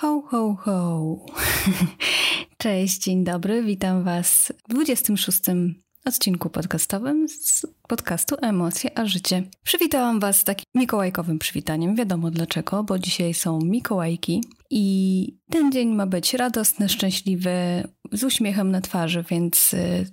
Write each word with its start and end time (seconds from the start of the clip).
Ho, 0.00 0.22
ho, 0.30 0.54
ho. 0.54 1.16
Cześć, 2.58 2.98
dzień 2.98 3.24
dobry, 3.24 3.62
witam 3.62 4.04
Was 4.04 4.52
w 4.64 4.70
26 4.70 5.40
odcinku 6.04 6.50
podcastowym 6.50 7.28
z 7.28 7.66
podcastu 7.88 8.36
Emocje 8.42 8.98
a 8.98 9.06
Życie. 9.06 9.42
Przywitałam 9.62 10.20
Was 10.20 10.44
takim 10.44 10.64
mikołajkowym 10.74 11.38
przywitaniem. 11.38 11.96
Wiadomo 11.96 12.30
dlaczego, 12.30 12.84
bo 12.84 12.98
dzisiaj 12.98 13.34
są 13.34 13.58
Mikołajki 13.58 14.44
i 14.70 15.36
ten 15.50 15.72
dzień 15.72 15.88
ma 15.88 16.06
być 16.06 16.34
radosny, 16.34 16.88
szczęśliwy, 16.88 17.52
z 18.12 18.24
uśmiechem 18.24 18.70
na 18.70 18.80
twarzy, 18.80 19.24
więc 19.30 19.74
y, 19.74 20.06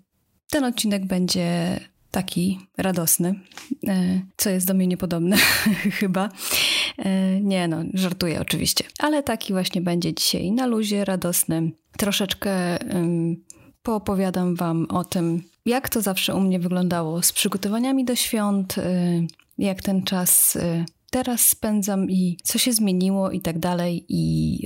ten 0.49 0.63
odcinek 0.63 1.05
będzie 1.05 1.79
taki 2.11 2.59
radosny, 2.77 3.39
e, 3.87 4.21
co 4.37 4.49
jest 4.49 4.67
do 4.67 4.73
mnie 4.73 4.87
niepodobne 4.87 5.37
chyba. 5.99 6.29
E, 6.97 7.41
nie 7.41 7.67
no, 7.67 7.77
żartuję 7.93 8.41
oczywiście. 8.41 8.83
Ale 8.99 9.23
taki 9.23 9.53
właśnie 9.53 9.81
będzie 9.81 10.13
dzisiaj 10.13 10.51
na 10.51 10.65
luzie, 10.65 11.05
radosny. 11.05 11.71
Troszeczkę 11.97 12.79
um, 12.93 13.43
poopowiadam 13.83 14.55
wam 14.55 14.85
o 14.89 15.03
tym, 15.03 15.43
jak 15.65 15.89
to 15.89 16.01
zawsze 16.01 16.35
u 16.35 16.39
mnie 16.39 16.59
wyglądało 16.59 17.21
z 17.21 17.33
przygotowaniami 17.33 18.05
do 18.05 18.15
świąt, 18.15 18.77
y, 18.77 19.27
jak 19.57 19.81
ten 19.81 20.03
czas 20.03 20.55
y, 20.55 20.85
teraz 21.09 21.41
spędzam 21.41 22.09
i 22.09 22.37
co 22.43 22.57
się 22.57 22.73
zmieniło 22.73 23.31
i 23.31 23.41
tak 23.41 23.59
dalej. 23.59 24.05
I, 24.09 24.59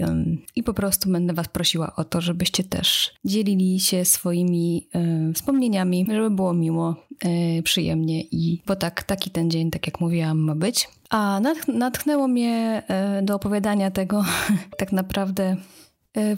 i 0.55 0.63
po 0.63 0.73
prostu 0.73 1.11
będę 1.11 1.33
Was 1.33 1.47
prosiła 1.47 1.95
o 1.95 2.03
to, 2.03 2.21
żebyście 2.21 2.63
też 2.63 3.13
dzielili 3.25 3.79
się 3.79 4.05
swoimi 4.05 4.87
y, 5.29 5.33
wspomnieniami, 5.33 6.05
żeby 6.09 6.29
było 6.29 6.53
miło, 6.53 6.95
y, 7.59 7.63
przyjemnie 7.63 8.21
i 8.21 8.61
bo 8.67 8.75
tak, 8.75 9.03
taki 9.03 9.29
ten 9.29 9.51
dzień, 9.51 9.71
tak 9.71 9.87
jak 9.87 10.01
mówiłam, 10.01 10.39
ma 10.39 10.55
być. 10.55 10.89
A 11.09 11.41
natchnęło 11.67 12.27
mnie 12.27 12.83
y, 13.19 13.25
do 13.25 13.35
opowiadania 13.35 13.91
tego 13.91 14.25
tak 14.77 14.91
naprawdę 14.91 15.57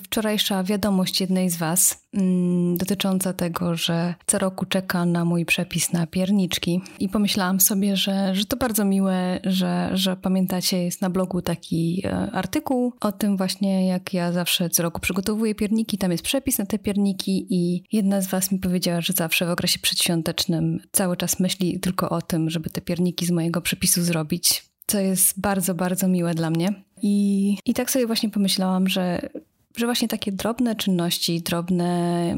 wczorajsza 0.03 0.63
wiadomość 0.63 1.21
jednej 1.21 1.49
z 1.49 1.57
Was 1.57 2.07
mm, 2.13 2.77
dotycząca 2.77 3.33
tego, 3.33 3.75
że 3.75 4.15
co 4.25 4.39
roku 4.39 4.65
czeka 4.65 5.05
na 5.05 5.25
mój 5.25 5.45
przepis 5.45 5.93
na 5.93 6.07
pierniczki 6.07 6.81
i 6.99 7.09
pomyślałam 7.09 7.59
sobie, 7.59 7.95
że, 7.95 8.35
że 8.35 8.45
to 8.45 8.57
bardzo 8.57 8.85
miłe, 8.85 9.39
że, 9.43 9.89
że 9.93 10.15
pamiętacie, 10.15 10.83
jest 10.83 11.01
na 11.01 11.09
blogu 11.09 11.41
taki 11.41 12.01
e, 12.05 12.31
artykuł 12.31 12.93
o 13.01 13.11
tym 13.11 13.37
właśnie, 13.37 13.87
jak 13.87 14.13
ja 14.13 14.31
zawsze 14.31 14.69
co 14.69 14.83
roku 14.83 15.01
przygotowuję 15.01 15.55
pierniki, 15.55 15.97
tam 15.97 16.11
jest 16.11 16.23
przepis 16.23 16.57
na 16.57 16.65
te 16.65 16.79
pierniki 16.79 17.47
i 17.49 17.83
jedna 17.91 18.21
z 18.21 18.27
Was 18.27 18.51
mi 18.51 18.59
powiedziała, 18.59 19.01
że 19.01 19.13
zawsze 19.13 19.45
w 19.45 19.49
okresie 19.49 19.79
przedświątecznym 19.79 20.79
cały 20.91 21.17
czas 21.17 21.39
myśli 21.39 21.79
tylko 21.79 22.09
o 22.09 22.21
tym, 22.21 22.49
żeby 22.49 22.69
te 22.69 22.81
pierniki 22.81 23.25
z 23.25 23.31
mojego 23.31 23.61
przepisu 23.61 24.03
zrobić, 24.03 24.65
co 24.87 24.99
jest 24.99 25.39
bardzo, 25.39 25.75
bardzo 25.75 26.07
miłe 26.07 26.33
dla 26.33 26.49
mnie. 26.49 26.73
I, 27.01 27.57
I 27.65 27.73
tak 27.73 27.91
sobie 27.91 28.07
właśnie 28.07 28.29
pomyślałam, 28.29 28.87
że 28.87 29.29
że 29.77 29.85
właśnie 29.85 30.07
takie 30.07 30.31
drobne 30.31 30.75
czynności, 30.75 31.41
drobne, 31.41 32.35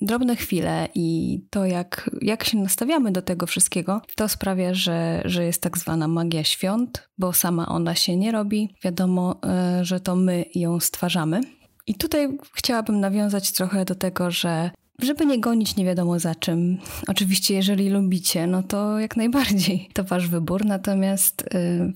drobne 0.00 0.36
chwile 0.36 0.88
i 0.94 1.38
to, 1.50 1.64
jak, 1.64 2.10
jak 2.22 2.44
się 2.44 2.58
nastawiamy 2.58 3.12
do 3.12 3.22
tego 3.22 3.46
wszystkiego, 3.46 4.00
to 4.16 4.28
sprawia, 4.28 4.74
że, 4.74 5.22
że 5.24 5.44
jest 5.44 5.62
tak 5.62 5.78
zwana 5.78 6.08
magia 6.08 6.44
świąt, 6.44 7.08
bo 7.18 7.32
sama 7.32 7.68
ona 7.68 7.94
się 7.94 8.16
nie 8.16 8.32
robi. 8.32 8.74
Wiadomo, 8.84 9.40
e, 9.44 9.84
że 9.84 10.00
to 10.00 10.16
my 10.16 10.44
ją 10.54 10.80
stwarzamy. 10.80 11.40
I 11.86 11.94
tutaj 11.94 12.38
chciałabym 12.54 13.00
nawiązać 13.00 13.52
trochę 13.52 13.84
do 13.84 13.94
tego, 13.94 14.30
że 14.30 14.70
żeby 15.02 15.26
nie 15.26 15.40
gonić 15.40 15.76
nie 15.76 15.84
wiadomo 15.84 16.18
za 16.18 16.34
czym. 16.34 16.78
Oczywiście, 17.08 17.54
jeżeli 17.54 17.90
lubicie, 17.90 18.46
no 18.46 18.62
to 18.62 18.98
jak 18.98 19.16
najbardziej 19.16 19.88
to 19.92 20.04
wasz 20.04 20.28
wybór. 20.28 20.64
Natomiast 20.64 21.42
y, 21.42 21.46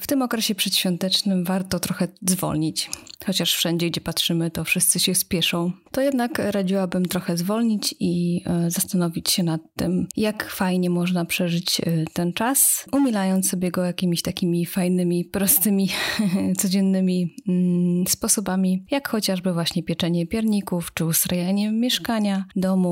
w 0.00 0.06
tym 0.06 0.22
okresie 0.22 0.54
przedświątecznym 0.54 1.44
warto 1.44 1.80
trochę 1.80 2.08
zwolnić. 2.26 2.90
Chociaż 3.26 3.54
wszędzie, 3.54 3.90
gdzie 3.90 4.00
patrzymy, 4.00 4.50
to 4.50 4.64
wszyscy 4.64 5.00
się 5.00 5.14
spieszą. 5.14 5.72
To 5.90 6.00
jednak 6.00 6.38
radziłabym 6.38 7.06
trochę 7.06 7.36
zwolnić 7.36 7.94
i 8.00 8.42
y, 8.66 8.70
zastanowić 8.70 9.30
się 9.30 9.42
nad 9.42 9.60
tym, 9.76 10.06
jak 10.16 10.50
fajnie 10.50 10.90
można 10.90 11.24
przeżyć 11.24 11.80
y, 11.80 12.04
ten 12.12 12.32
czas, 12.32 12.86
umilając 12.92 13.50
sobie 13.50 13.70
go 13.70 13.84
jakimiś 13.84 14.22
takimi 14.22 14.66
fajnymi, 14.66 15.24
prostymi, 15.24 15.88
codziennymi 16.60 17.34
mm, 17.48 18.06
sposobami, 18.06 18.84
jak 18.90 19.08
chociażby 19.08 19.52
właśnie 19.52 19.82
pieczenie 19.82 20.26
pierników, 20.26 20.94
czy 20.94 21.04
ustrajanie 21.04 21.72
mieszkania, 21.72 22.44
domu, 22.56 22.91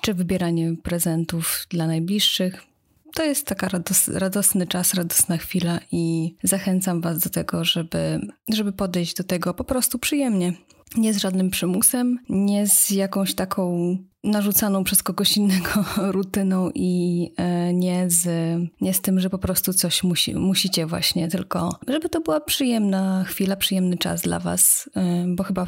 czy 0.00 0.14
wybieranie 0.14 0.76
prezentów 0.82 1.66
dla 1.70 1.86
najbliższych. 1.86 2.62
To 3.14 3.24
jest 3.24 3.46
taka 3.46 3.68
rados 3.68 4.08
radosny 4.08 4.66
czas, 4.66 4.94
radosna 4.94 5.36
chwila 5.36 5.80
i 5.92 6.34
zachęcam 6.42 7.00
Was 7.00 7.18
do 7.18 7.30
tego, 7.30 7.64
żeby, 7.64 8.20
żeby 8.48 8.72
podejść 8.72 9.14
do 9.14 9.24
tego 9.24 9.54
po 9.54 9.64
prostu 9.64 9.98
przyjemnie. 9.98 10.52
Nie 10.96 11.14
z 11.14 11.16
żadnym 11.16 11.50
przymusem, 11.50 12.18
nie 12.28 12.66
z 12.66 12.90
jakąś 12.90 13.34
taką 13.34 13.96
narzucaną 14.24 14.84
przez 14.84 15.02
kogoś 15.02 15.36
innego 15.36 15.84
rutyną 16.16 16.70
i 16.74 17.32
e, 17.36 17.74
nie 17.74 18.10
z, 18.10 18.26
nie 18.80 18.94
z 18.94 19.00
tym, 19.00 19.20
że 19.20 19.30
po 19.30 19.38
prostu 19.38 19.72
coś 19.72 20.02
musi, 20.02 20.34
musicie 20.34 20.86
właśnie, 20.86 21.28
tylko 21.28 21.78
żeby 21.88 22.08
to 22.08 22.20
była 22.20 22.40
przyjemna 22.40 23.24
chwila, 23.24 23.56
przyjemny 23.56 23.98
czas 23.98 24.22
dla 24.22 24.38
Was, 24.38 24.90
bo 25.26 25.44
chyba 25.44 25.66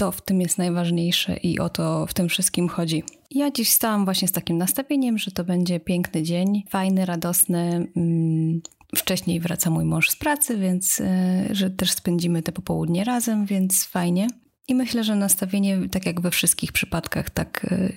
to 0.00 0.12
w 0.12 0.20
tym 0.20 0.40
jest 0.40 0.58
najważniejsze 0.58 1.36
i 1.36 1.58
o 1.58 1.68
to 1.68 2.06
w 2.06 2.14
tym 2.14 2.28
wszystkim 2.28 2.68
chodzi. 2.68 3.02
Ja 3.30 3.50
dziś 3.50 3.70
stałam 3.70 4.04
właśnie 4.04 4.28
z 4.28 4.32
takim 4.32 4.58
nastawieniem, 4.58 5.18
że 5.18 5.30
to 5.30 5.44
będzie 5.44 5.80
piękny 5.80 6.22
dzień, 6.22 6.64
fajny, 6.68 7.06
radosny. 7.06 7.86
Mm, 7.96 8.60
wcześniej 8.96 9.40
wraca 9.40 9.70
mój 9.70 9.84
mąż 9.84 10.10
z 10.10 10.16
pracy, 10.16 10.56
więc 10.56 11.00
e, 11.00 11.48
że 11.50 11.70
też 11.70 11.90
spędzimy 11.90 12.42
te 12.42 12.52
popołudnie 12.52 13.04
razem, 13.04 13.46
więc 13.46 13.84
fajnie. 13.84 14.26
I 14.68 14.74
myślę, 14.74 15.04
że 15.04 15.16
nastawienie, 15.16 15.88
tak 15.88 16.06
jak 16.06 16.20
we 16.20 16.30
wszystkich 16.30 16.72
przypadkach, 16.72 17.30
tak 17.30 17.66
e, 17.70 17.92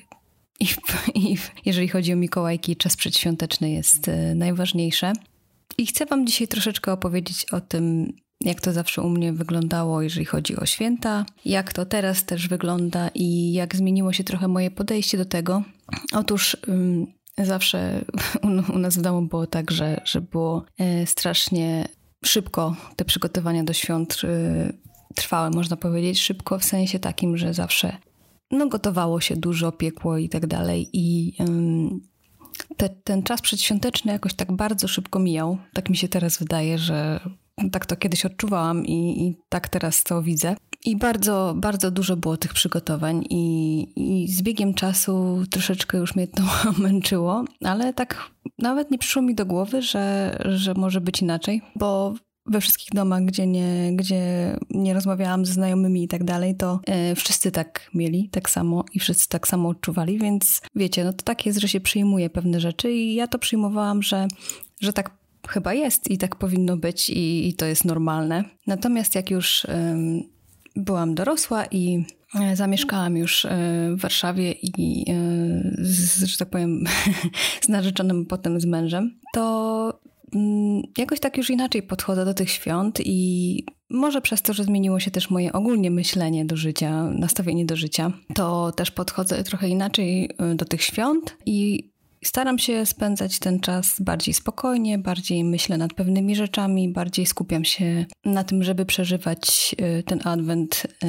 i, 0.59 0.67
i 1.31 1.37
jeżeli 1.65 1.87
chodzi 1.87 2.13
o 2.13 2.15
Mikołajki, 2.15 2.75
czas 2.75 2.95
przedświąteczny 2.95 3.71
jest 3.71 4.07
e, 4.07 4.35
najważniejsze. 4.35 5.13
I 5.77 5.85
chcę 5.85 6.05
Wam 6.05 6.27
dzisiaj 6.27 6.47
troszeczkę 6.47 6.91
opowiedzieć 6.91 7.45
o 7.51 7.61
tym, 7.61 8.13
jak 8.43 8.61
to 8.61 8.73
zawsze 8.73 9.01
u 9.01 9.09
mnie 9.09 9.33
wyglądało, 9.33 10.01
jeżeli 10.01 10.25
chodzi 10.25 10.55
o 10.55 10.65
święta, 10.65 11.25
jak 11.45 11.73
to 11.73 11.85
teraz 11.85 12.25
też 12.25 12.47
wygląda 12.47 13.09
i 13.15 13.53
jak 13.53 13.75
zmieniło 13.75 14.13
się 14.13 14.23
trochę 14.23 14.47
moje 14.47 14.71
podejście 14.71 15.17
do 15.17 15.25
tego. 15.25 15.63
Otóż 16.13 16.57
zawsze 17.37 18.05
u, 18.73 18.77
nas 18.77 18.97
w 18.97 19.01
domu 19.01 19.27
było 19.27 19.47
tak, 19.47 19.71
że, 19.71 20.01
że 20.05 20.21
było 20.21 20.65
e, 20.77 21.05
strasznie 21.07 21.87
szybko 22.25 22.75
te 22.95 23.05
przygotowania 23.05 23.63
do 23.63 23.73
świąt 23.73 24.21
e, 24.23 24.73
trwały, 25.15 25.49
można 25.49 25.77
powiedzieć, 25.77 26.21
szybko 26.21 26.59
w 26.59 26.63
sensie 26.63 26.99
takim, 26.99 27.37
że 27.37 27.53
zawsze 27.53 27.97
no, 28.51 28.67
gotowało 28.67 29.21
się 29.21 29.35
dużo, 29.35 29.71
piekło 29.71 30.17
i 30.17 30.29
tak 30.29 30.47
dalej 30.47 30.89
i 30.93 31.33
te, 32.77 32.89
ten 32.89 33.23
czas 33.23 33.41
przedświąteczny 33.41 34.11
jakoś 34.11 34.33
tak 34.33 34.51
bardzo 34.51 34.87
szybko 34.87 35.19
mijał. 35.19 35.57
Tak 35.73 35.89
mi 35.89 35.97
się 35.97 36.07
teraz 36.07 36.37
wydaje, 36.37 36.77
że 36.77 37.19
tak 37.71 37.85
to 37.85 37.95
kiedyś 37.95 38.25
odczuwałam 38.25 38.85
i, 38.85 39.27
i, 39.27 39.35
tak 39.49 39.69
teraz 39.69 40.03
to 40.03 40.21
widzę. 40.21 40.55
I 40.85 40.97
bardzo, 40.97 41.53
bardzo 41.57 41.91
dużo 41.91 42.17
było 42.17 42.37
tych 42.37 42.53
przygotowań 42.53 43.25
i, 43.29 43.87
i 43.95 44.33
z 44.33 44.41
biegiem 44.41 44.73
czasu 44.73 45.43
troszeczkę 45.49 45.97
już 45.97 46.15
mnie 46.15 46.27
to 46.27 46.43
męczyło, 46.83 47.45
ale 47.63 47.93
tak 47.93 48.29
nawet 48.59 48.91
nie 48.91 48.97
przyszło 48.97 49.21
mi 49.21 49.35
do 49.35 49.45
głowy, 49.45 49.81
że, 49.81 50.37
że 50.45 50.73
może 50.73 51.01
być 51.01 51.21
inaczej, 51.21 51.61
bo 51.75 52.13
we 52.45 52.61
wszystkich 52.61 52.89
domach, 52.93 53.25
gdzie 53.25 53.47
nie, 53.47 53.91
gdzie 53.95 54.21
nie 54.69 54.93
rozmawiałam 54.93 55.45
ze 55.45 55.53
znajomymi 55.53 56.03
i 56.03 56.07
tak 56.07 56.23
dalej, 56.23 56.55
to 56.55 56.79
e, 56.85 57.15
wszyscy 57.15 57.51
tak 57.51 57.89
mieli, 57.93 58.29
tak 58.29 58.49
samo 58.49 58.85
i 58.93 58.99
wszyscy 58.99 59.29
tak 59.29 59.47
samo 59.47 59.69
odczuwali, 59.69 60.19
więc 60.19 60.61
wiecie, 60.75 61.03
no 61.03 61.13
to 61.13 61.23
tak 61.23 61.45
jest, 61.45 61.59
że 61.59 61.67
się 61.67 61.79
przyjmuje 61.79 62.29
pewne 62.29 62.59
rzeczy 62.59 62.91
i 62.91 63.15
ja 63.15 63.27
to 63.27 63.39
przyjmowałam, 63.39 64.03
że, 64.03 64.27
że 64.81 64.93
tak 64.93 65.22
chyba 65.47 65.73
jest 65.73 66.11
i 66.11 66.17
tak 66.17 66.35
powinno 66.35 66.77
być 66.77 67.09
i, 67.09 67.47
i 67.47 67.53
to 67.53 67.65
jest 67.65 67.85
normalne. 67.85 68.43
Natomiast 68.67 69.15
jak 69.15 69.31
już 69.31 69.65
byłam 70.75 71.15
dorosła 71.15 71.65
i 71.65 72.05
e, 72.35 72.55
Zamieszkałam 72.55 73.17
już 73.17 73.45
e, 73.45 73.49
w 73.97 74.01
Warszawie 74.01 74.51
i, 74.51 75.05
z, 75.77 76.23
że 76.23 76.37
tak 76.37 76.49
powiem, 76.49 76.83
z 77.65 77.69
narzeczonym, 77.69 78.25
potem 78.25 78.61
z 78.61 78.65
mężem, 78.65 79.19
to 79.33 79.99
mm, 80.35 80.81
jakoś 80.97 81.19
tak 81.19 81.37
już 81.37 81.49
inaczej 81.49 81.83
podchodzę 81.83 82.25
do 82.25 82.33
tych 82.33 82.49
świąt 82.49 82.99
i 83.05 83.65
może 83.89 84.21
przez 84.21 84.41
to, 84.41 84.53
że 84.53 84.63
zmieniło 84.63 84.99
się 84.99 85.11
też 85.11 85.29
moje 85.29 85.53
ogólnie 85.53 85.91
myślenie 85.91 86.45
do 86.45 86.55
życia, 86.57 87.03
nastawienie 87.03 87.65
do 87.65 87.75
życia, 87.75 88.11
to 88.33 88.71
też 88.71 88.91
podchodzę 88.91 89.43
trochę 89.43 89.69
inaczej 89.69 90.29
e, 90.37 90.55
do 90.55 90.65
tych 90.65 90.81
świąt 90.81 91.37
i 91.45 91.89
Staram 92.23 92.59
się 92.59 92.85
spędzać 92.85 93.39
ten 93.39 93.59
czas 93.59 93.95
bardziej 93.99 94.33
spokojnie, 94.33 94.97
bardziej 94.97 95.43
myślę 95.43 95.77
nad 95.77 95.93
pewnymi 95.93 96.35
rzeczami, 96.35 96.89
bardziej 96.89 97.25
skupiam 97.25 97.65
się 97.65 98.05
na 98.25 98.43
tym, 98.43 98.63
żeby 98.63 98.85
przeżywać 98.85 99.75
y, 99.99 100.03
ten 100.03 100.19
adwent 100.23 100.87
y, 101.03 101.07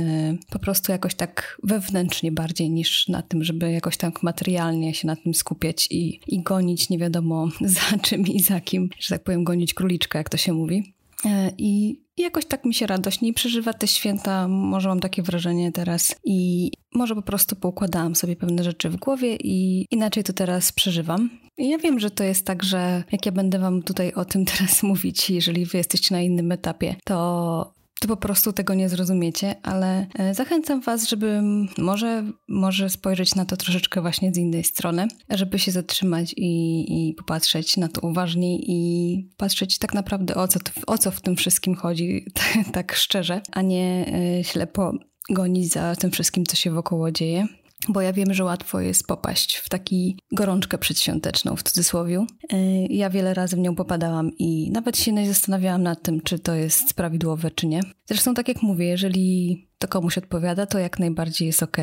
po 0.51 0.59
prostu 0.59 0.93
jakoś 0.93 1.15
tak 1.15 1.59
wewnętrznie 1.63 2.33
bardziej 2.33 2.71
niż 2.71 3.09
na 3.09 3.23
tym, 3.23 3.45
żeby 3.45 3.73
jakoś 3.73 3.97
tak 3.97 4.23
materialnie 4.23 4.95
się 4.95 5.07
na 5.07 5.17
tym 5.17 5.35
skupiać 5.35 5.89
i, 5.91 6.21
i 6.27 6.43
gonić 6.43 6.91
nie 6.91 6.99
wiadomo 6.99 7.49
za 7.91 7.99
czym 7.99 8.27
i 8.27 8.41
za 8.41 8.61
kim, 8.61 8.89
że 8.99 9.15
tak 9.15 9.25
powiem, 9.25 9.45
gonić 9.45 9.75
króliczka, 9.75 10.19
jak 10.19 10.29
to 10.29 10.37
się 10.37 10.53
mówi. 10.53 10.94
E, 11.25 11.53
I 11.59 12.03
jakoś 12.17 12.47
tak 12.47 12.65
mi 12.65 12.75
się 12.75 12.87
radośniej 12.87 13.33
przeżywa 13.33 13.73
te 13.73 13.87
święta, 13.87 14.49
może 14.49 14.89
mam 14.89 15.01
takie 15.01 15.23
wrażenie 15.23 15.73
teraz 15.73 16.17
i 16.25 16.71
może 16.95 17.15
po 17.15 17.23
prostu 17.23 17.57
poukładałam 17.57 18.15
sobie 18.15 18.37
pewne 18.37 18.65
rzeczy 18.65 18.91
w 18.91 18.97
głowie 18.97 19.37
i 19.37 19.87
inaczej 19.91 20.25
to 20.25 20.33
teraz 20.33 20.73
przeżywam. 20.73 21.31
I 21.59 21.69
ja 21.69 21.79
wiem, 21.79 22.01
że 22.01 22.11
to 22.11 22.25
jest 22.25 22.47
tak, 22.47 22.63
że 22.63 23.05
jak 23.13 23.27
ja 23.27 23.33
będę 23.33 23.59
wam 23.59 23.83
tutaj 23.83 24.13
o 24.13 24.25
tym 24.25 24.45
teraz 24.57 24.83
mówić, 24.83 25.31
jeżeli 25.31 25.67
wy 25.67 25.79
jesteście 25.79 26.15
na 26.15 26.21
innym 26.21 26.53
etapie, 26.53 26.97
to 27.05 27.75
po 28.09 28.17
prostu 28.17 28.53
tego 28.53 28.75
nie 28.75 28.89
zrozumiecie, 28.89 29.55
ale 29.63 30.07
e, 30.19 30.35
zachęcam 30.35 30.81
Was, 30.81 31.09
żeby 31.09 31.43
może, 31.79 32.25
może 32.49 32.91
spojrzeć 32.91 33.35
na 33.35 33.45
to 33.45 33.57
troszeczkę 33.57 34.01
właśnie 34.01 34.35
z 34.35 34.39
innej 34.39 34.65
strony, 34.65 35.09
żeby 35.31 35.59
się 35.59 35.73
zatrzymać 35.73 36.35
i, 36.37 37.11
i 37.11 37.15
popatrzeć 37.15 37.77
na 37.77 37.89
to 37.89 38.01
uważniej 38.01 38.65
i 38.67 39.31
patrzeć 39.37 39.79
tak 39.79 39.95
naprawdę 39.95 40.35
o 40.35 40.49
co, 40.49 40.61
o 40.87 40.99
co 40.99 41.11
w 41.11 41.21
tym 41.21 41.37
wszystkim 41.37 41.75
chodzi, 41.75 42.25
tak 42.73 42.95
szczerze, 42.95 43.41
a 43.53 43.63
nie 43.63 44.13
e, 44.39 44.45
ślepo 44.45 44.93
gonić 45.31 45.73
za 45.73 45.97
tym 45.97 46.11
wszystkim, 46.11 46.47
co 46.47 46.57
się 46.57 46.71
wokoło 46.71 47.11
dzieje 47.11 47.47
bo 47.89 48.01
ja 48.01 48.13
wiem, 48.13 48.35
że 48.35 48.45
łatwo 48.45 48.81
jest 48.81 49.07
popaść 49.07 49.57
w 49.57 49.69
taki 49.69 50.19
gorączkę 50.33 50.79
przedświąteczną, 50.79 51.57
w 51.57 51.63
cudzysłowie. 51.63 52.27
Y, 52.53 52.57
ja 52.91 53.11
wiele 53.11 53.35
razy 53.35 53.57
w 53.57 53.59
nią 53.59 53.75
popadałam 53.75 54.31
i 54.39 54.71
nawet 54.71 54.99
się 54.99 55.13
nie 55.13 55.29
zastanawiałam 55.29 55.83
nad 55.83 56.03
tym, 56.03 56.21
czy 56.21 56.39
to 56.39 56.55
jest 56.55 56.95
prawidłowe, 56.95 57.51
czy 57.51 57.67
nie. 57.67 57.81
Zresztą 58.07 58.35
tak 58.35 58.49
jak 58.49 58.63
mówię, 58.63 58.87
jeżeli 58.87 59.69
to 59.79 59.89
komuś 59.89 60.19
odpowiada, 60.19 60.67
to 60.67 60.79
jak 60.79 60.99
najbardziej 60.99 61.47
jest 61.47 61.63
ok. 61.63 61.77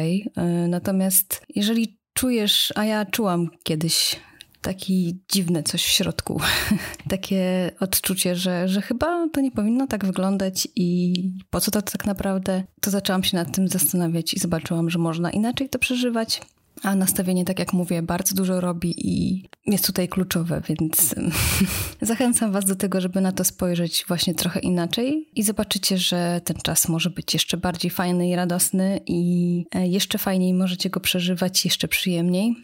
Natomiast 0.68 1.45
jeżeli 1.56 2.00
czujesz, 2.13 2.74
a 2.75 2.86
ja 2.86 3.06
czułam 3.06 3.50
kiedyś 3.63 4.19
taki 4.62 5.19
dziwne 5.31 5.63
coś 5.63 5.84
w 5.84 5.90
środku. 5.90 6.42
Takie 7.10 7.72
odczucie, 7.80 8.36
że, 8.36 8.68
że 8.68 8.81
chyba 8.81 9.30
to 9.30 9.42
nie 9.42 9.52
powinno 9.52 9.88
tak 9.88 10.06
wyglądać 10.06 10.68
i 10.75 11.13
po 11.50 11.62
co 11.62 11.72
to 11.72 11.81
tak 11.81 12.06
naprawdę, 12.06 12.63
to 12.81 12.92
zaczęłam 12.92 13.24
się 13.24 13.38
nad 13.38 13.56
tym 13.56 13.68
zastanawiać 13.68 14.34
i 14.34 14.40
zobaczyłam, 14.40 14.90
że 14.90 15.00
można 15.00 15.31
inaczej 15.31 15.69
to 15.69 15.80
przeżywać. 15.80 16.42
A 16.84 16.96
nastawienie, 16.96 17.46
tak 17.46 17.60
jak 17.60 17.74
mówię, 17.74 18.02
bardzo 18.02 18.36
dużo 18.36 18.62
robi 18.62 18.94
i 18.98 19.46
jest 19.68 19.86
tutaj 19.86 20.08
kluczowe, 20.08 20.62
więc 20.69 21.16
zachęcam 22.02 22.52
Was 22.52 22.66
do 22.66 22.75
tego, 22.75 23.02
żeby 23.02 23.22
na 23.22 23.31
to 23.31 23.44
spojrzeć 23.44 24.06
właśnie 24.08 24.36
trochę 24.36 24.60
inaczej 24.60 25.30
i 25.36 25.44
zobaczycie, 25.44 25.98
że 25.98 26.42
ten 26.44 26.58
czas 26.58 26.90
może 26.90 27.10
być 27.10 27.34
jeszcze 27.34 27.58
bardziej 27.58 27.92
fajny 27.92 28.30
i 28.30 28.36
radosny 28.36 29.00
i 29.06 29.63
e, 29.75 29.88
jeszcze 29.88 30.18
fajniej 30.18 30.54
możecie 30.54 30.90
go 30.90 31.00
przeżywać, 31.00 31.66
jeszcze 31.66 31.88
przyjemniej. 31.88 32.56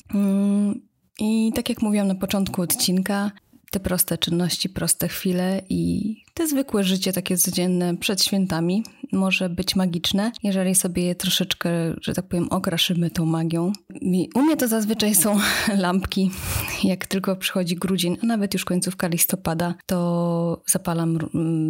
I 1.20 1.52
tak 1.56 1.70
jak 1.70 1.82
mówiłam 1.82 2.08
na 2.08 2.16
początku 2.16 2.62
odcinka, 2.62 3.32
te 3.72 3.80
proste 3.80 4.18
czynności, 4.18 4.70
proste 4.70 5.08
chwile 5.08 5.62
i 5.70 6.16
te 6.34 6.48
zwykłe 6.48 6.84
życie 6.84 7.14
takie 7.14 7.38
codzienne 7.38 7.98
przed 7.98 8.24
świętami 8.24 8.84
może 9.12 9.50
być 9.50 9.76
magiczne, 9.76 10.32
jeżeli 10.44 10.76
sobie 10.76 11.04
je 11.04 11.16
troszeczkę, 11.16 11.70
że 12.02 12.14
tak 12.14 12.28
powiem, 12.28 12.48
okraszymy 12.50 13.10
tą 13.10 13.26
magią. 13.26 13.72
U 14.36 14.42
mnie 14.42 14.58
to 14.58 14.68
zazwyczaj 14.68 15.16
są 15.16 15.40
lampki. 15.78 16.32
Jak 16.84 17.06
tylko 17.06 17.36
przychodzi 17.36 17.76
grudzień, 17.76 18.18
a 18.24 18.26
nawet 18.26 18.54
już 18.54 18.66
końcówka 18.66 19.08
listopada, 19.08 19.76
to 19.86 20.62
zapalam 20.66 21.18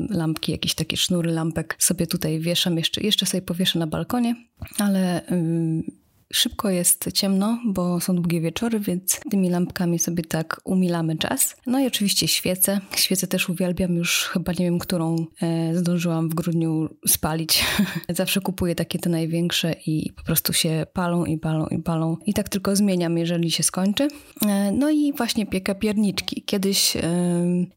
lampki, 0.09 0.51
jakieś 0.51 0.75
takie 0.75 0.97
sznury 0.97 1.31
lampek 1.31 1.75
sobie 1.79 2.07
tutaj 2.07 2.39
wieszam, 2.39 2.77
jeszcze, 2.77 3.01
jeszcze 3.01 3.25
sobie 3.25 3.41
powieszę 3.41 3.79
na 3.79 3.87
balkonie, 3.87 4.35
ale... 4.79 5.21
Yy, 5.31 6.06
Szybko 6.33 6.69
jest 6.69 7.11
ciemno, 7.11 7.59
bo 7.65 7.99
są 7.99 8.15
długie 8.15 8.41
wieczory, 8.41 8.79
więc 8.79 9.19
tymi 9.31 9.49
lampkami 9.49 9.99
sobie 9.99 10.23
tak 10.23 10.61
umilamy 10.63 11.17
czas. 11.17 11.55
No 11.67 11.79
i 11.79 11.87
oczywiście 11.87 12.27
świece. 12.27 12.79
Świece 12.95 13.27
też 13.27 13.49
uwielbiam, 13.49 13.95
już 13.95 14.23
chyba 14.23 14.51
nie 14.51 14.65
wiem, 14.65 14.79
którą 14.79 15.25
e, 15.41 15.75
zdążyłam 15.75 16.29
w 16.29 16.35
grudniu 16.35 16.89
spalić. 17.07 17.65
Zawsze 18.09 18.41
kupuję 18.41 18.75
takie 18.75 18.99
te 18.99 19.09
największe 19.09 19.75
i 19.85 20.11
po 20.15 20.23
prostu 20.23 20.53
się 20.53 20.85
palą 20.93 21.25
i 21.25 21.37
palą 21.37 21.67
i 21.67 21.79
palą. 21.79 22.17
I 22.25 22.33
tak 22.33 22.49
tylko 22.49 22.75
zmieniam, 22.75 23.17
jeżeli 23.17 23.51
się 23.51 23.63
skończy. 23.63 24.07
E, 24.47 24.71
no 24.71 24.89
i 24.89 25.13
właśnie 25.13 25.45
piekę 25.45 25.75
pierniczki. 25.75 26.43
Kiedyś 26.45 26.95
e, 26.95 27.01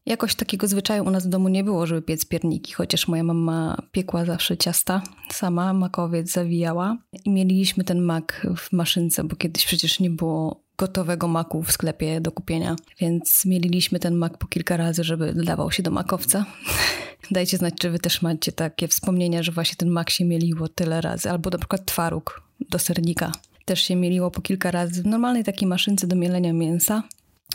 jakoś 0.05 0.35
takiego 0.35 0.67
zwyczaju 0.67 1.03
u 1.03 1.09
nas 1.09 1.25
w 1.25 1.29
domu 1.29 1.49
nie 1.49 1.63
było, 1.63 1.85
żeby 1.85 2.01
piec 2.01 2.25
pierniki, 2.25 2.73
chociaż 2.73 3.07
moja 3.07 3.23
mama 3.23 3.77
piekła 3.91 4.25
zawsze 4.25 4.57
ciasta 4.57 5.01
sama, 5.31 5.73
makowiec 5.73 6.31
zawijała 6.31 6.97
i 7.25 7.29
mieliśmy 7.29 7.83
ten 7.83 8.01
mak 8.01 8.40
w 8.55 8.71
maszynce, 8.71 9.23
bo 9.23 9.35
kiedyś 9.35 9.65
przecież 9.65 9.99
nie 9.99 10.09
było 10.09 10.61
gotowego 10.77 11.27
maku 11.27 11.63
w 11.63 11.71
sklepie 11.71 12.21
do 12.21 12.31
kupienia, 12.31 12.75
więc 12.99 13.45
mieliliśmy 13.45 13.99
ten 13.99 14.15
mak 14.15 14.37
po 14.37 14.47
kilka 14.47 14.77
razy, 14.77 15.03
żeby 15.03 15.33
dodawał 15.33 15.71
się 15.71 15.83
do 15.83 15.91
makowca. 15.91 16.45
Dajcie 17.31 17.57
znać, 17.57 17.73
czy 17.79 17.89
wy 17.89 17.99
też 17.99 18.21
macie 18.21 18.51
takie 18.51 18.87
wspomnienia, 18.87 19.43
że 19.43 19.51
właśnie 19.51 19.75
ten 19.75 19.89
mak 19.89 20.09
się 20.09 20.25
mieliło 20.25 20.67
tyle 20.67 21.01
razy, 21.01 21.29
albo 21.29 21.49
na 21.49 21.57
przykład 21.57 21.85
twaróg 21.85 22.41
do 22.69 22.79
sernika 22.79 23.31
też 23.65 23.81
się 23.81 23.95
mieliło 23.95 24.31
po 24.31 24.41
kilka 24.41 24.71
razy 24.71 25.03
w 25.03 25.05
normalnej 25.05 25.43
takiej 25.43 25.67
maszynce 25.67 26.07
do 26.07 26.15
mielenia 26.15 26.53
mięsa 26.53 27.03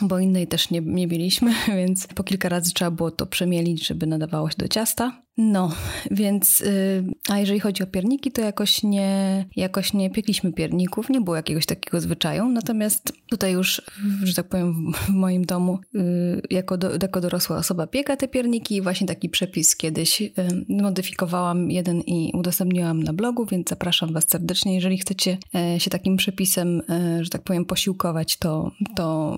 bo 0.03 0.19
innej 0.19 0.47
też 0.47 0.71
nie, 0.71 0.81
nie 0.81 1.07
mieliśmy, 1.07 1.55
więc 1.77 2.07
po 2.07 2.25
kilka 2.25 2.49
razy 2.49 2.73
trzeba 2.75 2.91
było 2.91 3.11
to 3.11 3.27
przemielić, 3.27 3.87
żeby 3.87 4.07
nadawało 4.07 4.51
się 4.51 4.57
do 4.59 4.69
ciasta. 4.69 5.23
No, 5.39 5.73
więc, 6.11 6.61
yy, 6.61 7.05
a 7.29 7.39
jeżeli 7.39 7.61
chodzi 7.61 7.83
o 7.83 7.87
pierniki, 7.87 8.33
to 8.33 8.41
jakoś 8.41 8.83
nie, 8.83 9.45
jakoś 9.57 9.93
nie 9.93 10.11
piekliśmy 10.11 10.53
pierników, 10.53 11.09
nie 11.09 11.21
było 11.21 11.37
jakiegoś 11.37 11.67
takiego 11.67 12.01
zwyczaju, 12.01 12.49
natomiast 12.49 13.13
tutaj 13.31 13.53
już, 13.53 13.83
że 14.23 14.35
tak 14.35 14.49
powiem, 14.49 14.93
w 14.93 15.09
moim 15.09 15.45
domu 15.45 15.79
yy, 15.95 16.43
jako, 16.51 16.79
do, 16.79 16.91
jako 17.03 17.21
dorosła 17.21 17.57
osoba 17.57 17.87
pieka 17.87 18.17
te 18.17 18.29
pierniki 18.29 18.77
i 18.77 18.83
właśnie 18.83 19.07
taki 19.07 19.29
przepis 19.29 19.77
kiedyś 19.77 20.21
yy, 20.21 20.33
modyfikowałam 20.69 21.71
jeden 21.71 22.01
i 22.01 22.33
udostępniłam 22.35 23.03
na 23.03 23.13
blogu, 23.13 23.47
więc 23.47 23.69
zapraszam 23.69 24.13
Was 24.13 24.29
serdecznie, 24.29 24.75
jeżeli 24.75 24.99
chcecie 24.99 25.39
y, 25.77 25.81
się 25.81 25.91
takim 25.91 26.17
przepisem, 26.17 26.81
y, 26.81 27.25
że 27.25 27.31
tak 27.31 27.43
powiem, 27.43 27.65
posiłkować, 27.65 28.37
to, 28.37 28.71
to 28.95 29.37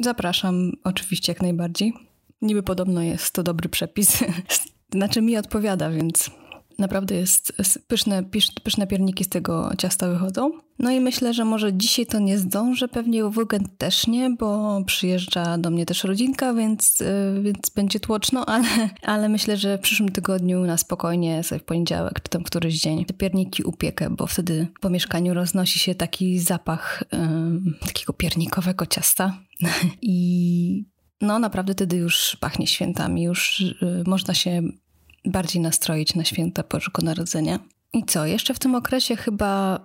Zapraszam 0.00 0.72
oczywiście 0.84 1.32
jak 1.32 1.42
najbardziej. 1.42 1.92
Niby 2.42 2.62
podobno 2.62 3.02
jest 3.02 3.34
to 3.34 3.42
dobry 3.42 3.68
przepis. 3.68 4.24
znaczy 4.94 5.22
mi 5.22 5.36
odpowiada, 5.36 5.90
więc 5.90 6.30
naprawdę 6.78 7.14
jest 7.14 7.52
pyszne, 7.88 8.22
pyszne 8.64 8.86
pierniki 8.86 9.24
z 9.24 9.28
tego 9.28 9.70
ciasta 9.78 10.08
wychodzą. 10.08 10.50
No 10.78 10.90
i 10.90 11.00
myślę, 11.00 11.34
że 11.34 11.44
może 11.44 11.72
dzisiaj 11.72 12.06
to 12.06 12.18
nie 12.18 12.38
zdążę, 12.38 12.88
pewnie 12.88 13.24
w 13.24 13.38
weekend 13.38 13.78
też 13.78 14.06
nie, 14.06 14.30
bo 14.30 14.80
przyjeżdża 14.86 15.58
do 15.58 15.70
mnie 15.70 15.86
też 15.86 16.04
rodzinka, 16.04 16.54
więc, 16.54 17.00
y, 17.00 17.40
więc 17.42 17.70
będzie 17.70 18.00
tłoczno, 18.00 18.46
ale, 18.54 18.90
ale 19.02 19.28
myślę, 19.28 19.56
że 19.56 19.78
w 19.78 19.80
przyszłym 19.80 20.12
tygodniu 20.12 20.60
na 20.60 20.76
spokojnie, 20.76 21.42
sobie 21.42 21.58
w 21.58 21.64
poniedziałek 21.64 22.20
czy 22.20 22.30
tam 22.30 22.42
któryś 22.42 22.80
dzień 22.80 23.04
te 23.04 23.14
pierniki 23.14 23.62
upiekę, 23.62 24.10
bo 24.10 24.26
wtedy 24.26 24.66
po 24.80 24.90
mieszkaniu 24.90 25.34
roznosi 25.34 25.78
się 25.78 25.94
taki 25.94 26.38
zapach 26.38 27.02
yy, 27.12 27.86
takiego 27.86 28.12
piernikowego 28.12 28.86
ciasta 28.86 29.40
i 30.02 30.94
no 31.20 31.38
naprawdę 31.38 31.72
wtedy 31.72 31.96
już 31.96 32.36
pachnie 32.40 32.66
świętami, 32.66 33.22
już 33.22 33.60
yy, 33.60 34.04
można 34.06 34.34
się 34.34 34.62
bardziej 35.24 35.62
nastroić 35.62 36.14
na 36.14 36.24
święta 36.24 36.62
Bożego 36.62 37.02
Narodzenia. 37.02 37.58
I 37.92 38.04
co, 38.04 38.26
jeszcze 38.26 38.54
w 38.54 38.58
tym 38.58 38.74
okresie 38.74 39.16
chyba 39.16 39.80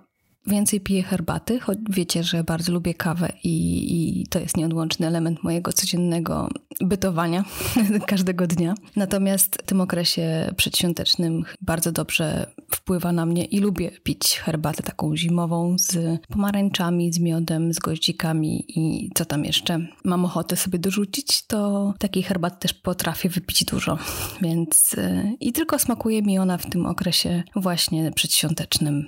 więcej 0.46 0.80
piję 0.80 1.02
herbaty, 1.02 1.60
choć 1.60 1.78
wiecie, 1.90 2.24
że 2.24 2.44
bardzo 2.44 2.72
lubię 2.72 2.94
kawę 2.94 3.32
i, 3.44 4.20
i, 4.20 4.26
to 4.26 4.38
jest 4.38 4.56
nieodłączny 4.56 5.06
element 5.06 5.42
mojego 5.42 5.72
codziennego 5.72 6.48
bytowania 6.80 7.44
każdego 8.06 8.46
dnia. 8.46 8.74
Natomiast 8.96 9.56
w 9.62 9.66
tym 9.66 9.80
okresie 9.80 10.54
przedświątecznym 10.56 11.44
bardzo 11.60 11.92
dobrze 11.92 12.50
wpływa 12.70 13.12
na 13.12 13.26
mnie 13.26 13.44
i 13.44 13.58
lubię 13.58 13.90
pić 13.90 14.38
herbatę 14.38 14.82
taką 14.82 15.16
zimową 15.16 15.76
z 15.78 16.20
pomarańczami, 16.28 17.12
z 17.12 17.18
miodem, 17.18 17.74
z 17.74 17.78
goździkami 17.78 18.64
i 18.68 19.10
co 19.14 19.24
tam 19.24 19.44
jeszcze 19.44 19.86
mam 20.04 20.24
ochotę 20.24 20.56
sobie 20.56 20.78
dorzucić, 20.78 21.46
to 21.46 21.94
takiej 21.98 22.22
herbaty 22.22 22.56
też 22.58 22.74
potrafię 22.74 23.28
wypić 23.28 23.64
dużo. 23.64 23.98
Więc 24.42 24.94
y, 24.98 25.36
i 25.40 25.52
tylko 25.52 25.78
smakuje 25.78 26.22
mi 26.22 26.38
ona 26.38 26.58
w 26.58 26.70
tym 26.70 26.86
okresie 26.86 27.42
właśnie 27.56 28.12
przedświątecznym 28.12 29.06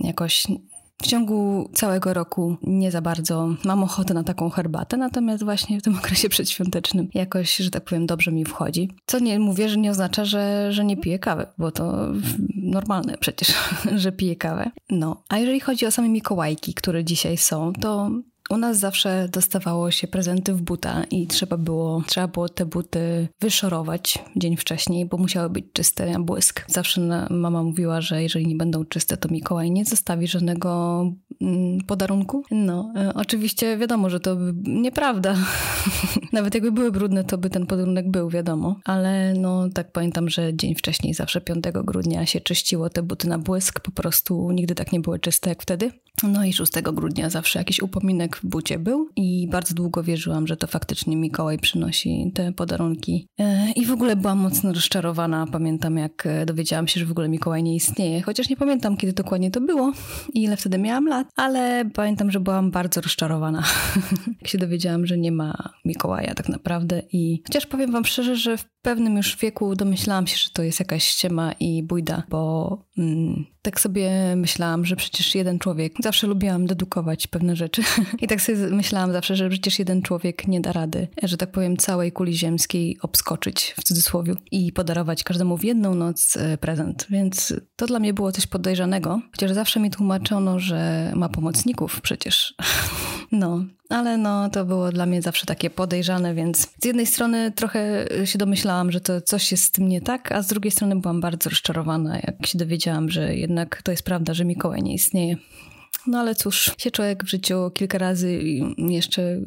jakoś 0.00 0.46
w 1.02 1.06
ciągu 1.06 1.70
całego 1.74 2.14
roku 2.14 2.56
nie 2.62 2.90
za 2.90 3.00
bardzo 3.00 3.54
mam 3.64 3.82
ochotę 3.82 4.14
na 4.14 4.24
taką 4.24 4.50
herbatę, 4.50 4.96
natomiast 4.96 5.44
właśnie 5.44 5.80
w 5.80 5.82
tym 5.82 5.96
okresie 5.98 6.28
przedświątecznym 6.28 7.08
jakoś, 7.14 7.56
że 7.56 7.70
tak 7.70 7.84
powiem, 7.84 8.06
dobrze 8.06 8.32
mi 8.32 8.44
wchodzi. 8.44 8.90
Co 9.06 9.18
nie 9.18 9.38
mówię, 9.38 9.68
że 9.68 9.76
nie 9.76 9.90
oznacza, 9.90 10.24
że, 10.24 10.72
że 10.72 10.84
nie 10.84 10.96
piję 10.96 11.18
kawy, 11.18 11.46
bo 11.58 11.72
to 11.72 12.12
normalne 12.56 13.18
przecież, 13.18 13.54
że 14.02 14.12
piję 14.12 14.36
kawę. 14.36 14.70
No, 14.90 15.22
a 15.28 15.38
jeżeli 15.38 15.60
chodzi 15.60 15.86
o 15.86 15.90
same 15.90 16.08
Mikołajki, 16.08 16.74
które 16.74 17.04
dzisiaj 17.04 17.36
są, 17.36 17.72
to 17.72 18.10
u 18.50 18.56
nas 18.56 18.78
zawsze 18.78 19.28
dostawało 19.32 19.90
się 19.90 20.08
prezenty 20.08 20.54
w 20.54 20.62
buta 20.62 21.04
i 21.10 21.26
trzeba 21.26 21.56
było, 21.56 22.02
trzeba 22.06 22.28
było 22.28 22.48
te 22.48 22.66
buty 22.66 23.28
wyszorować 23.40 24.18
dzień 24.36 24.56
wcześniej, 24.56 25.06
bo 25.06 25.16
musiały 25.16 25.50
być 25.50 25.64
czyste 25.72 26.10
na 26.10 26.20
błysk. 26.20 26.64
Zawsze 26.68 27.00
mama 27.30 27.62
mówiła, 27.62 28.00
że 28.00 28.22
jeżeli 28.22 28.46
nie 28.46 28.56
będą 28.56 28.84
czyste, 28.84 29.16
to 29.16 29.28
Mikołaj 29.28 29.70
nie 29.70 29.84
zostawi 29.84 30.28
żadnego 30.28 31.04
podarunku. 31.86 32.44
No, 32.50 32.92
e, 32.96 33.14
oczywiście 33.14 33.78
wiadomo, 33.78 34.10
że 34.10 34.20
to 34.20 34.36
nieprawda. 34.62 35.36
Nawet 36.32 36.54
jakby 36.54 36.72
były 36.72 36.92
brudne, 36.92 37.24
to 37.24 37.38
by 37.38 37.50
ten 37.50 37.66
podarunek 37.66 38.10
był, 38.10 38.30
wiadomo. 38.30 38.80
Ale 38.84 39.34
no, 39.34 39.68
tak 39.74 39.92
pamiętam, 39.92 40.28
że 40.28 40.54
dzień 40.54 40.74
wcześniej, 40.74 41.14
zawsze 41.14 41.40
5 41.40 41.64
grudnia 41.84 42.26
się 42.26 42.40
czyściło 42.40 42.90
te 42.90 43.02
buty 43.02 43.28
na 43.28 43.38
błysk. 43.38 43.80
Po 43.80 43.90
prostu 43.90 44.50
nigdy 44.50 44.74
tak 44.74 44.92
nie 44.92 45.00
były 45.00 45.18
czyste 45.18 45.50
jak 45.50 45.62
wtedy. 45.62 45.90
No 46.22 46.44
i 46.44 46.52
6 46.52 46.72
grudnia 46.72 47.30
zawsze 47.30 47.58
jakiś 47.58 47.80
upominek 47.80 48.36
w 48.36 48.46
bucie 48.46 48.78
był 48.78 49.08
i 49.16 49.48
bardzo 49.50 49.74
długo 49.74 50.02
wierzyłam, 50.02 50.46
że 50.46 50.56
to 50.56 50.66
faktycznie 50.66 51.16
Mikołaj 51.16 51.58
przynosi 51.58 52.32
te 52.34 52.52
podarunki. 52.52 53.28
E, 53.38 53.72
I 53.72 53.86
w 53.86 53.90
ogóle 53.90 54.16
byłam 54.16 54.38
mocno 54.38 54.72
rozczarowana. 54.72 55.46
Pamiętam, 55.52 55.96
jak 55.96 56.26
e, 56.26 56.46
dowiedziałam 56.46 56.88
się, 56.88 57.00
że 57.00 57.06
w 57.06 57.10
ogóle 57.10 57.28
Mikołaj 57.28 57.62
nie 57.62 57.74
istnieje, 57.74 58.22
chociaż 58.22 58.48
nie 58.48 58.56
pamiętam, 58.56 58.96
kiedy 58.96 59.12
dokładnie 59.12 59.50
to 59.50 59.60
było 59.60 59.92
i 60.32 60.42
ile 60.42 60.56
wtedy 60.56 60.78
miałam 60.78 61.06
lat, 61.08 61.23
ale 61.36 61.84
pamiętam, 61.94 62.30
że 62.30 62.40
byłam 62.40 62.70
bardzo 62.70 63.00
rozczarowana, 63.00 63.62
jak 64.40 64.48
się 64.48 64.58
dowiedziałam, 64.58 65.06
że 65.06 65.18
nie 65.18 65.32
ma 65.32 65.72
Mikołaja 65.84 66.34
tak 66.34 66.48
naprawdę. 66.48 67.02
I 67.12 67.42
chociaż 67.46 67.66
powiem 67.66 67.92
Wam 67.92 68.04
szczerze, 68.04 68.36
że 68.36 68.56
w 68.56 68.64
pewnym 68.82 69.16
już 69.16 69.36
wieku 69.36 69.74
domyślałam 69.74 70.26
się, 70.26 70.36
że 70.36 70.50
to 70.52 70.62
jest 70.62 70.80
jakaś 70.80 71.04
ściema 71.04 71.52
i 71.52 71.82
bójda, 71.82 72.22
bo 72.28 72.78
mm, 72.98 73.44
tak 73.62 73.80
sobie 73.80 74.36
myślałam, 74.36 74.84
że 74.84 74.96
przecież 74.96 75.34
jeden 75.34 75.58
człowiek, 75.58 75.92
zawsze 76.02 76.26
lubiłam 76.26 76.66
dedukować 76.66 77.26
pewne 77.26 77.56
rzeczy 77.56 77.82
i 78.22 78.26
tak 78.26 78.40
sobie 78.40 78.56
myślałam 78.58 79.12
zawsze, 79.12 79.36
że 79.36 79.50
przecież 79.50 79.78
jeden 79.78 80.02
człowiek 80.02 80.48
nie 80.48 80.60
da 80.60 80.72
rady, 80.72 81.08
że 81.22 81.36
tak 81.36 81.50
powiem, 81.50 81.76
całej 81.76 82.12
kuli 82.12 82.36
ziemskiej 82.36 82.98
obskoczyć 83.02 83.74
w 83.76 83.84
cudzysłowie 83.84 84.34
i 84.50 84.72
podarować 84.72 85.24
każdemu 85.24 85.56
w 85.56 85.64
jedną 85.64 85.94
noc 85.94 86.36
e, 86.36 86.58
prezent. 86.58 87.06
Więc 87.10 87.54
to 87.76 87.86
dla 87.86 87.98
mnie 87.98 88.14
było 88.14 88.32
coś 88.32 88.46
podejrzanego, 88.46 89.20
chociaż 89.30 89.52
zawsze 89.52 89.80
mi 89.80 89.90
tłumaczono, 89.90 90.58
że 90.58 91.12
ma 91.14 91.28
pomocników 91.28 92.00
przecież. 92.00 92.54
No, 93.32 93.64
ale 93.88 94.18
no 94.18 94.50
to 94.50 94.64
było 94.64 94.92
dla 94.92 95.06
mnie 95.06 95.22
zawsze 95.22 95.46
takie 95.46 95.70
podejrzane, 95.70 96.34
więc 96.34 96.68
z 96.82 96.84
jednej 96.84 97.06
strony 97.06 97.52
trochę 97.52 98.06
się 98.24 98.38
domyślałam, 98.38 98.92
że 98.92 99.00
to 99.00 99.20
coś 99.20 99.52
jest 99.52 99.64
z 99.64 99.70
tym 99.70 99.88
nie 99.88 100.00
tak, 100.00 100.32
a 100.32 100.42
z 100.42 100.46
drugiej 100.46 100.70
strony 100.70 100.96
byłam 100.96 101.20
bardzo 101.20 101.50
rozczarowana, 101.50 102.16
jak 102.16 102.46
się 102.46 102.58
dowiedziałam, 102.58 103.10
że 103.10 103.34
jednak 103.34 103.82
to 103.82 103.90
jest 103.90 104.02
prawda, 104.02 104.34
że 104.34 104.44
Mikołaj 104.44 104.82
nie 104.82 104.94
istnieje. 104.94 105.36
No 106.06 106.18
ale 106.18 106.34
cóż, 106.34 106.70
się 106.78 106.90
człowiek 106.90 107.24
w 107.24 107.28
życiu 107.28 107.70
kilka 107.74 107.98
razy 107.98 108.42
jeszcze 108.78 109.40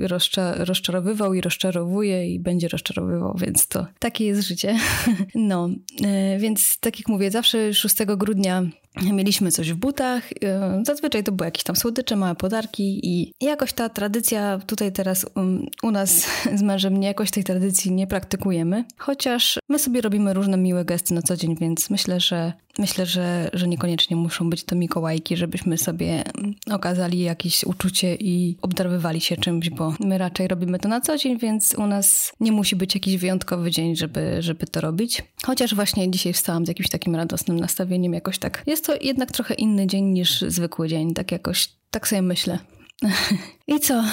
rozczarowywał 0.58 1.34
i 1.34 1.42
rozczarowuje 1.42 2.34
i 2.34 2.40
będzie 2.40 2.68
rozczarowywał, 2.68 3.38
więc 3.38 3.68
to 3.68 3.88
takie 4.00 4.26
jest 4.26 4.42
życie. 4.42 4.78
No, 5.36 5.70
e, 6.06 6.40
więc 6.40 6.80
tak 6.80 7.00
jak 7.00 7.08
mówię, 7.08 7.32
zawsze 7.32 7.74
6 7.74 7.96
grudnia 8.18 8.64
Mieliśmy 9.01 9.51
coś 9.51 9.72
w 9.72 9.75
butach, 9.75 10.24
e, 10.44 10.82
zazwyczaj 10.86 11.24
to 11.24 11.32
były 11.32 11.48
jakieś 11.48 11.63
tam 11.63 11.75
słodycze, 11.75 12.16
małe 12.16 12.36
podarki 12.36 13.00
i 13.04 13.34
jakoś 13.42 13.74
ta 13.74 13.89
tradycja 13.89 14.60
tutaj 14.68 14.92
teraz 14.92 15.25
um, 15.36 15.66
u 15.84 15.92
nas 15.92 16.27
z 16.60 16.62
mężem 16.62 17.00
nie 17.00 17.08
jakoś 17.08 17.32
tej 17.32 17.44
tradycji 17.44 17.92
nie 17.92 18.08
praktykujemy, 18.08 18.86
chociaż 18.98 19.60
my 19.70 19.80
sobie 19.80 20.01
robimy 20.01 20.34
różne 20.34 20.58
miłe 20.58 20.86
gesty 20.86 21.13
na 21.13 21.22
co 21.22 21.38
dzień, 21.38 21.56
więc 21.56 21.89
myślę, 21.89 22.20
że 22.20 22.54
myślę, 22.80 23.06
że, 23.06 23.50
że 23.54 23.68
niekoniecznie 23.68 24.16
muszą 24.16 24.50
być 24.50 24.63
to 24.63 24.75
Mikołajki, 24.75 25.38
żebyśmy 25.38 25.77
sobie 25.77 26.24
okazali 26.72 27.20
jakieś 27.20 27.63
uczucie 27.63 28.16
i 28.16 28.58
obdarowywali 28.62 29.22
się 29.22 29.38
czymś, 29.38 29.70
bo 29.70 29.94
my 30.00 30.18
raczej 30.18 30.48
robimy 30.48 30.80
to 30.80 30.89
na 30.89 31.01
co 31.01 31.18
dzień, 31.18 31.38
więc 31.39 31.75
u 31.77 31.88
nas 31.88 32.34
nie 32.39 32.51
musi 32.51 32.75
być 32.75 32.96
jakiś 32.96 33.18
wyjątkowy 33.18 33.72
dzień, 33.72 33.96
żeby, 33.96 34.38
żeby 34.39 34.68
to 34.68 34.82
robić. 34.82 35.24
Chociaż 35.46 35.75
właśnie 35.75 36.12
dzisiaj 36.12 36.34
wstałam 36.34 36.66
z 36.66 36.68
jakimś 36.68 36.89
takim 36.89 37.16
radosnym 37.16 37.60
nastawieniem, 37.60 38.13
jakoś 38.13 38.38
tak. 38.39 38.63
Jest 38.68 38.87
to 38.88 38.94
jednak 39.01 39.32
trochę 39.32 39.53
inny 39.53 39.88
dzień 39.88 40.06
niż 40.06 40.41
zwykły 40.41 40.88
dzień, 40.88 41.13
tak 41.13 41.32
jakoś, 41.32 41.70
tak 41.91 42.08
sobie 42.08 42.22
myślę. 42.22 42.60
I 43.68 43.80
co? 43.80 44.04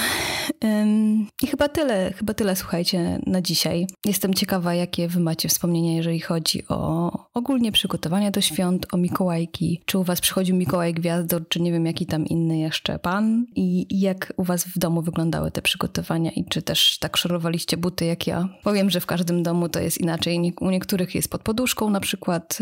I 1.42 1.46
chyba 1.46 1.68
tyle, 1.68 2.12
chyba 2.12 2.34
tyle, 2.34 2.56
słuchajcie, 2.56 3.20
na 3.26 3.42
dzisiaj. 3.42 3.86
Jestem 4.04 4.34
ciekawa, 4.34 4.74
jakie 4.74 5.08
wy 5.08 5.20
macie 5.20 5.48
wspomnienia, 5.48 5.96
jeżeli 5.96 6.20
chodzi 6.20 6.68
o 6.68 7.10
ogólnie 7.34 7.72
przygotowania 7.72 8.30
do 8.30 8.40
świąt, 8.40 8.86
o 8.92 8.96
Mikołajki. 8.96 9.80
Czy 9.86 9.98
u 9.98 10.04
was 10.04 10.20
przychodził 10.20 10.56
Mikołaj 10.56 10.94
Gwiazdor, 10.94 11.48
czy 11.48 11.60
nie 11.60 11.72
wiem, 11.72 11.86
jaki 11.86 12.06
tam 12.06 12.26
inny 12.26 12.58
jeszcze 12.58 12.98
pan? 12.98 13.46
I 13.56 14.00
jak 14.00 14.32
u 14.36 14.44
was 14.44 14.64
w 14.64 14.78
domu 14.78 15.02
wyglądały 15.02 15.50
te 15.50 15.62
przygotowania 15.62 16.30
i 16.30 16.44
czy 16.44 16.62
też 16.62 16.98
tak 16.98 17.16
szorowaliście 17.16 17.76
buty 17.76 18.04
jak 18.04 18.26
ja? 18.26 18.48
Powiem, 18.62 18.90
że 18.90 19.00
w 19.00 19.06
każdym 19.06 19.42
domu 19.42 19.68
to 19.68 19.80
jest 19.80 19.98
inaczej. 19.98 20.54
U 20.60 20.70
niektórych 20.70 21.14
jest 21.14 21.30
pod 21.30 21.42
poduszką 21.42 21.90
na 21.90 22.00
przykład. 22.00 22.58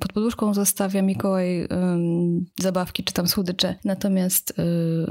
Pod 0.00 0.12
poduszką 0.12 0.54
zostawia 0.54 1.02
Mikołaj 1.02 1.68
zabawki 2.60 3.04
czy 3.04 3.14
tam 3.14 3.28
słodycze. 3.28 3.74
Natomiast 3.84 4.50
y, 4.50 4.54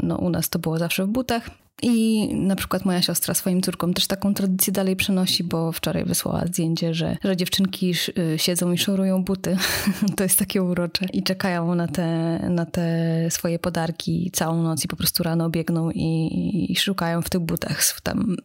no, 0.03 0.24
u 0.25 0.29
nas 0.29 0.49
to 0.49 0.59
było 0.59 0.77
zawsze 0.77 1.05
w 1.05 1.07
butach. 1.07 1.49
I 1.81 2.27
na 2.35 2.55
przykład 2.55 2.85
moja 2.85 3.01
siostra 3.01 3.33
swoim 3.33 3.61
córkom 3.61 3.93
też 3.93 4.07
taką 4.07 4.33
tradycję 4.33 4.73
dalej 4.73 4.95
przenosi, 4.95 5.43
bo 5.43 5.71
wczoraj 5.71 6.05
wysłała 6.05 6.45
zdjęcie, 6.45 6.93
że, 6.93 7.17
że 7.23 7.37
dziewczynki 7.37 7.93
y, 8.17 8.39
siedzą 8.39 8.71
i 8.71 8.77
szorują 8.77 9.23
buty. 9.23 9.57
to 10.17 10.23
jest 10.23 10.39
takie 10.39 10.63
urocze. 10.63 11.05
I 11.13 11.23
czekają 11.23 11.75
na 11.75 11.87
te, 11.87 12.39
na 12.49 12.65
te 12.65 12.87
swoje 13.29 13.59
podarki 13.59 14.31
całą 14.33 14.63
noc 14.63 14.85
i 14.85 14.87
po 14.87 14.95
prostu 14.95 15.23
rano 15.23 15.49
biegną 15.49 15.91
i, 15.91 16.67
i 16.69 16.75
szukają 16.75 17.21
w 17.21 17.29
tych 17.29 17.41
butach 17.41 18.01
tam 18.01 18.35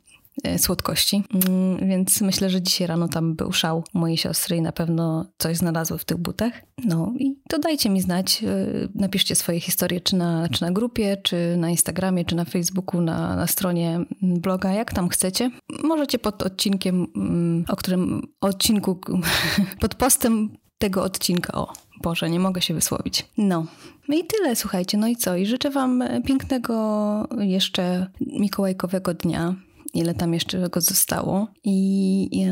słodkości. 0.59 1.23
Mm, 1.49 1.89
więc 1.89 2.21
myślę, 2.21 2.51
że 2.51 2.63
dzisiaj 2.63 2.87
rano 2.87 3.09
tam 3.09 3.35
był 3.35 3.53
szał 3.53 3.85
mojej 3.95 4.17
siostry 4.17 4.57
i 4.57 4.63
na 4.63 4.73
pewno 4.73 5.27
coś 5.39 5.57
znalazły 5.57 5.99
w 5.99 6.05
tych 6.05 6.17
butach. 6.17 6.53
No 6.85 7.13
i 7.19 7.37
to 7.49 7.59
dajcie 7.59 7.91
mi 7.91 8.01
znać. 8.01 8.45
E, 8.45 8.67
napiszcie 8.95 9.35
swoje 9.35 9.61
historie, 9.61 10.01
czy 10.01 10.17
na, 10.17 10.49
czy 10.49 10.63
na 10.63 10.71
grupie, 10.73 11.17
czy 11.23 11.57
na 11.57 11.71
Instagramie, 11.71 12.25
czy 12.25 12.37
na 12.37 12.45
Facebooku, 12.45 13.01
na, 13.01 13.37
na 13.37 13.47
stronie 13.47 14.01
bloga, 14.23 14.73
jak 14.73 14.93
tam 14.93 15.09
chcecie. 15.09 15.51
Możecie 15.83 16.19
pod 16.19 16.43
odcinkiem, 16.43 17.07
mm, 17.17 17.65
o 17.69 17.77
którym 17.77 18.23
odcinku, 18.41 19.01
pod 19.81 19.95
postem 19.95 20.51
tego 20.79 21.03
odcinka, 21.03 21.53
o 21.53 21.73
Boże, 22.03 22.31
nie 22.31 22.41
mogę 22.41 22.63
się 22.63 22.75
wysłowić. 22.75 23.27
No. 23.39 23.67
No 24.09 24.17
i 24.17 24.25
tyle, 24.25 24.57
słuchajcie. 24.57 24.99
No 24.99 25.09
i 25.09 25.17
co? 25.17 25.37
I 25.37 25.47
życzę 25.47 25.71
Wam 25.71 26.05
pięknego 26.27 27.29
jeszcze 27.39 28.07
mikołajkowego 28.21 29.15
dnia 29.15 29.55
ile 29.95 30.15
tam 30.15 30.35
jeszcze 30.35 30.69
go 30.69 30.81
zostało. 30.81 31.49
I, 31.65 32.29
i, 32.33 32.47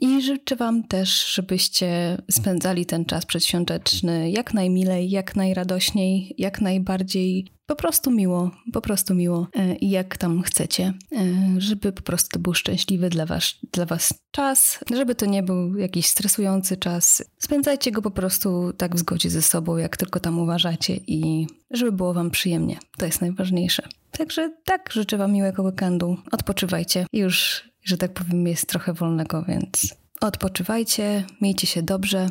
I 0.00 0.22
życzę 0.22 0.56
Wam 0.56 0.84
też, 0.84 1.34
żebyście 1.34 2.18
spędzali 2.30 2.86
ten 2.86 3.04
czas 3.04 3.26
przedświąteczny 3.26 4.30
jak 4.30 4.54
najmilej, 4.54 5.10
jak 5.10 5.36
najradośniej, 5.36 6.34
jak 6.38 6.60
najbardziej 6.60 7.57
po 7.68 7.76
prostu 7.76 8.10
miło, 8.10 8.50
po 8.72 8.80
prostu 8.80 9.14
miło 9.14 9.48
e, 9.54 9.74
i 9.74 9.90
jak 9.90 10.16
tam 10.16 10.42
chcecie, 10.42 10.94
e, 11.12 11.24
żeby 11.58 11.92
po 11.92 12.02
prostu 12.02 12.28
to 12.30 12.38
był 12.38 12.54
szczęśliwy 12.54 13.08
dla 13.10 13.26
was, 13.26 13.54
dla 13.72 13.86
was 13.86 14.14
czas, 14.30 14.78
żeby 14.96 15.14
to 15.14 15.26
nie 15.26 15.42
był 15.42 15.76
jakiś 15.76 16.06
stresujący 16.06 16.76
czas. 16.76 17.22
Spędzajcie 17.38 17.92
go 17.92 18.02
po 18.02 18.10
prostu 18.10 18.72
tak 18.72 18.94
w 18.94 18.98
zgodzie 18.98 19.30
ze 19.30 19.42
sobą, 19.42 19.76
jak 19.76 19.96
tylko 19.96 20.20
tam 20.20 20.38
uważacie 20.38 20.96
i 21.06 21.46
żeby 21.70 21.92
było 21.92 22.14
wam 22.14 22.30
przyjemnie. 22.30 22.78
To 22.98 23.06
jest 23.06 23.20
najważniejsze. 23.20 23.82
Także 24.10 24.52
tak, 24.64 24.92
życzę 24.92 25.16
wam 25.16 25.32
miłego 25.32 25.62
weekendu. 25.62 26.16
Odpoczywajcie. 26.32 27.06
Już, 27.12 27.62
że 27.82 27.98
tak 27.98 28.12
powiem, 28.12 28.46
jest 28.46 28.68
trochę 28.68 28.92
wolnego, 28.92 29.44
więc 29.48 29.94
odpoczywajcie, 30.20 31.24
miejcie 31.40 31.66
się 31.66 31.82
dobrze. 31.82 32.28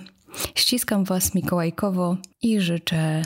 Ściskam 0.55 1.03
was 1.03 1.35
mikołajkowo 1.35 2.17
i 2.41 2.61
życzę 2.61 3.23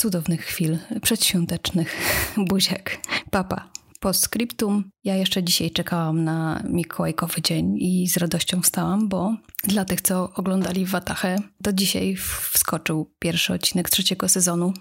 cudownych 0.00 0.44
chwil 0.44 0.78
przedświątecznych. 1.02 1.96
Buziak. 2.48 2.98
Papa. 3.30 3.70
Postscriptum. 4.00 4.90
Ja 5.04 5.16
jeszcze 5.16 5.42
dzisiaj 5.42 5.70
czekałam 5.70 6.24
na 6.24 6.62
Mikołajkowy 6.68 7.42
dzień 7.42 7.76
i 7.78 8.08
z 8.08 8.16
radością 8.16 8.62
wstałam, 8.62 9.08
bo 9.08 9.36
dla 9.64 9.84
tych, 9.84 10.00
co 10.00 10.32
oglądali 10.34 10.86
Watachę, 10.86 11.36
to 11.62 11.72
dzisiaj 11.72 12.16
wskoczył 12.52 13.10
pierwszy 13.18 13.52
odcinek 13.52 13.90
trzeciego 13.90 14.28
sezonu, 14.28 14.72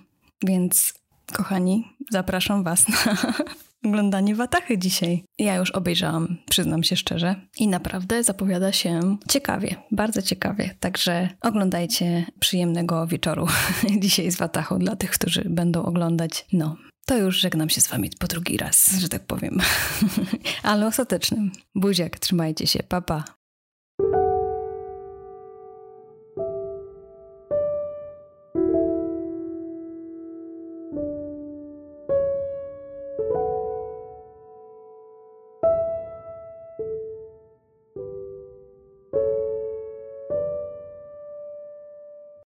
więc 0.45 0.93
kochani, 1.33 1.83
zapraszam 2.11 2.63
Was 2.63 2.87
na 2.87 3.15
oglądanie 3.85 4.35
Watachy 4.35 4.77
dzisiaj. 4.77 5.23
Ja 5.39 5.55
już 5.55 5.71
obejrzałam, 5.71 6.37
przyznam 6.49 6.83
się 6.83 6.95
szczerze, 6.95 7.35
i 7.59 7.67
naprawdę 7.67 8.23
zapowiada 8.23 8.71
się 8.71 9.17
ciekawie, 9.29 9.75
bardzo 9.91 10.21
ciekawie. 10.21 10.75
Także 10.79 11.29
oglądajcie 11.41 12.25
przyjemnego 12.39 13.07
wieczoru 13.07 13.47
dzisiaj 14.03 14.31
z 14.31 14.37
Watachą 14.37 14.79
dla 14.79 14.95
tych, 14.95 15.11
którzy 15.11 15.49
będą 15.49 15.83
oglądać. 15.83 16.45
No, 16.53 16.75
to 17.05 17.17
już 17.17 17.39
żegnam 17.39 17.69
się 17.69 17.81
z 17.81 17.87
wami 17.87 18.09
po 18.19 18.27
drugi 18.27 18.57
raz, 18.57 18.91
że 18.99 19.09
tak 19.09 19.25
powiem. 19.25 19.57
Ale 20.63 20.87
ostatecznym. 20.87 21.51
Buziak, 21.75 22.19
trzymajcie 22.19 22.67
się, 22.67 22.83
papa. 22.83 23.23
Pa. 23.27 23.38